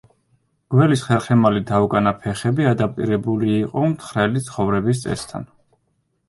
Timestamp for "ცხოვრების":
4.49-5.05